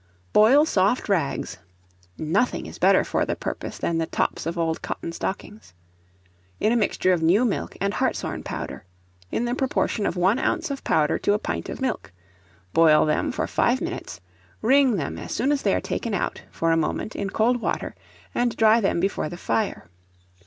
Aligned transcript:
Boil 0.33 0.65
soft 0.65 1.07
rags 1.09 1.59
(nothing 2.17 2.65
is 2.65 2.79
better 2.79 3.03
for 3.03 3.23
the 3.23 3.35
purpose 3.35 3.77
than 3.77 3.99
the 3.99 4.07
tops 4.07 4.47
of 4.47 4.57
old 4.57 4.81
cotton 4.81 5.11
stockings) 5.11 5.75
in 6.59 6.71
a 6.71 6.75
mixture 6.75 7.13
of 7.13 7.21
new 7.21 7.45
milk 7.45 7.77
and 7.79 7.93
hartshorn 7.93 8.41
powder, 8.41 8.83
in 9.29 9.45
the 9.45 9.53
proportion 9.53 10.07
of 10.07 10.17
1 10.17 10.39
oz. 10.39 10.71
of 10.71 10.83
powder 10.83 11.19
to 11.19 11.33
a 11.33 11.37
pint 11.37 11.69
of 11.69 11.79
milk; 11.81 12.11
boil 12.73 13.05
them 13.05 13.31
for 13.31 13.45
5 13.45 13.79
minutes; 13.79 14.21
wring 14.63 14.95
them 14.95 15.19
as 15.19 15.31
soon 15.31 15.51
as 15.51 15.61
they 15.61 15.75
are 15.75 15.79
taken 15.79 16.15
out, 16.15 16.41
for 16.49 16.71
a 16.71 16.75
moment, 16.75 17.15
in 17.15 17.29
cold 17.29 17.61
water, 17.61 17.93
and 18.33 18.57
dry 18.57 18.81
them 18.81 18.99
before 18.99 19.29
the 19.29 19.37
fire. 19.37 19.87